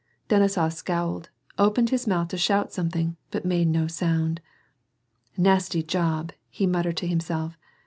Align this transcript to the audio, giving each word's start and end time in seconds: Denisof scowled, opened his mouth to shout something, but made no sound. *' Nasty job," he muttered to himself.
Denisof 0.29 0.73
scowled, 0.73 1.29
opened 1.59 1.91
his 1.91 2.07
mouth 2.07 2.29
to 2.29 2.37
shout 2.39 2.73
something, 2.73 3.17
but 3.29 3.45
made 3.45 3.67
no 3.67 3.85
sound. 3.85 4.41
*' 4.93 5.37
Nasty 5.47 5.83
job," 5.83 6.31
he 6.49 6.65
muttered 6.65 6.97
to 6.97 7.07
himself. 7.07 7.55